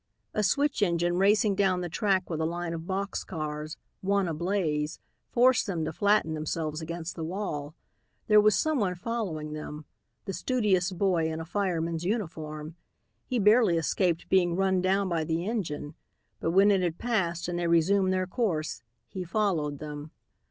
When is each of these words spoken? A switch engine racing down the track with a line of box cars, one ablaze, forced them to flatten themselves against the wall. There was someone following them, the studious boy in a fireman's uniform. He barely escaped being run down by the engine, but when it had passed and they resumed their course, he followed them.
A 0.33 0.41
switch 0.41 0.81
engine 0.81 1.19
racing 1.19 1.53
down 1.53 1.81
the 1.81 1.87
track 1.87 2.27
with 2.27 2.41
a 2.41 2.45
line 2.47 2.73
of 2.73 2.87
box 2.87 3.23
cars, 3.23 3.77
one 4.01 4.27
ablaze, 4.27 4.97
forced 5.29 5.67
them 5.67 5.85
to 5.85 5.93
flatten 5.93 6.33
themselves 6.33 6.81
against 6.81 7.15
the 7.15 7.23
wall. 7.23 7.75
There 8.25 8.41
was 8.41 8.55
someone 8.57 8.95
following 8.95 9.53
them, 9.53 9.85
the 10.25 10.33
studious 10.33 10.91
boy 10.91 11.31
in 11.31 11.39
a 11.39 11.45
fireman's 11.45 12.03
uniform. 12.03 12.77
He 13.27 13.37
barely 13.37 13.77
escaped 13.77 14.27
being 14.27 14.55
run 14.55 14.81
down 14.81 15.07
by 15.07 15.23
the 15.23 15.45
engine, 15.45 15.93
but 16.39 16.49
when 16.49 16.71
it 16.71 16.81
had 16.81 16.97
passed 16.97 17.47
and 17.47 17.59
they 17.59 17.67
resumed 17.67 18.11
their 18.11 18.25
course, 18.25 18.81
he 19.07 19.23
followed 19.23 19.77
them. 19.77 20.09